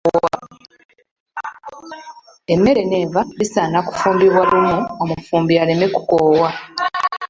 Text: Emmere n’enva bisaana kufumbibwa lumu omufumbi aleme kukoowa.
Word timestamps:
Emmere 2.53 2.81
n’enva 2.85 3.21
bisaana 3.37 3.79
kufumbibwa 3.87 4.41
lumu 4.49 4.77
omufumbi 5.03 5.53
aleme 5.61 5.85
kukoowa. 5.95 6.49